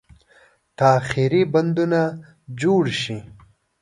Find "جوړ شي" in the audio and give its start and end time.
2.61-3.17